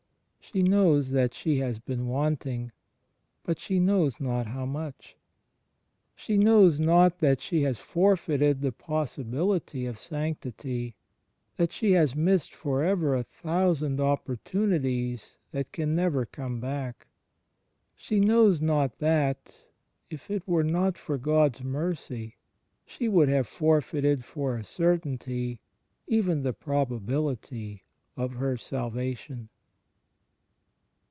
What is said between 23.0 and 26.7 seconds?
I20 THE FRIENDSHIP OF CHRIST would have forfeited for a certainty even the